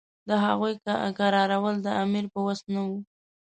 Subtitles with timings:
[0.27, 0.73] د هغوی
[1.19, 2.97] کرارول د امیر په وس نه وو.